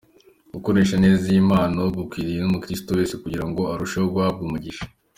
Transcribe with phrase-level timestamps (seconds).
[0.53, 4.85] Gukoresha neza iyo mpano gukwiriye umukiristo wese, kugira ngo urusheho guhabwa umugisha.